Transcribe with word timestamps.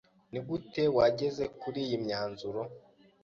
Nigute 0.31 0.83
wageze 0.97 1.43
kuriyi 1.59 1.95
myanzuro? 2.05 2.61